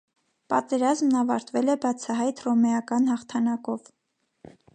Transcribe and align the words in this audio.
Պատերազմն 0.53 1.19
ավարտվել 1.19 1.73
է 1.73 1.75
բացահայտ 1.83 2.43
հռոմեական 2.47 3.07
հաղթանակով։ 3.13 3.87